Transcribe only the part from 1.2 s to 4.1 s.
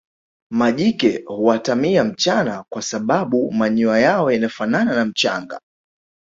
huatamia mchana kwa sababu manyoya